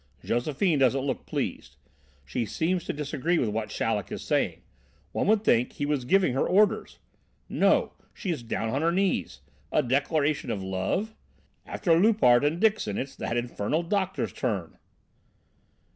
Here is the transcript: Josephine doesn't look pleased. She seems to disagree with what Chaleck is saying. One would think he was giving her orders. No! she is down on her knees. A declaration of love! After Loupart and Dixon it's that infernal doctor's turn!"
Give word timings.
Josephine 0.25 0.79
doesn't 0.79 1.01
look 1.05 1.27
pleased. 1.27 1.75
She 2.25 2.43
seems 2.43 2.85
to 2.85 2.91
disagree 2.91 3.37
with 3.37 3.49
what 3.49 3.69
Chaleck 3.69 4.11
is 4.11 4.23
saying. 4.23 4.63
One 5.11 5.27
would 5.27 5.43
think 5.43 5.73
he 5.73 5.85
was 5.85 6.05
giving 6.05 6.33
her 6.33 6.47
orders. 6.47 6.97
No! 7.47 7.93
she 8.11 8.31
is 8.31 8.41
down 8.41 8.69
on 8.69 8.81
her 8.81 8.91
knees. 8.91 9.41
A 9.71 9.83
declaration 9.83 10.49
of 10.49 10.63
love! 10.63 11.13
After 11.67 11.99
Loupart 11.99 12.43
and 12.43 12.59
Dixon 12.59 12.97
it's 12.97 13.15
that 13.17 13.37
infernal 13.37 13.83
doctor's 13.83 14.33
turn!" 14.33 14.79